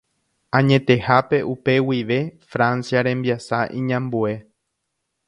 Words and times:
Añetehápe 0.59 1.43
upe 1.49 1.75
guive 1.89 2.39
Francia 2.53 3.03
rembiasa 3.03 3.59
iñambue. 3.67 4.33